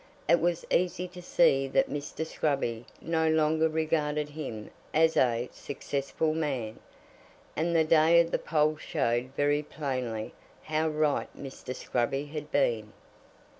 It 0.27 0.39
was 0.39 0.65
easy 0.71 1.07
to 1.09 1.21
see 1.21 1.67
that 1.67 1.87
Mr. 1.87 2.25
Scruby 2.25 2.85
no 3.01 3.29
longer 3.29 3.69
regarded 3.69 4.29
him 4.29 4.71
as 4.95 5.15
a 5.15 5.47
successful 5.53 6.33
man, 6.33 6.79
and 7.55 7.75
the 7.75 7.83
day 7.83 8.19
of 8.19 8.31
the 8.31 8.39
poll 8.39 8.77
showed 8.77 9.29
very 9.37 9.61
plainly 9.61 10.33
how 10.63 10.87
right 10.89 11.29
Mr. 11.37 11.75
Scruby 11.75 12.31
had 12.31 12.49
been. 12.51 12.93